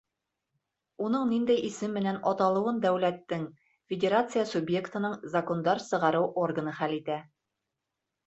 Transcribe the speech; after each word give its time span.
Уның 1.07 1.25
ниндәй 1.31 1.59
исем 1.67 1.91
менән 1.97 2.15
аталыуын 2.29 2.79
дәүләттең, 2.85 3.43
Федерация 3.93 4.45
субъектының 4.53 5.13
закондар 5.35 5.83
сығарыу 5.91 6.31
органы 6.47 6.73
хәл 6.81 6.97
итә. 6.97 7.19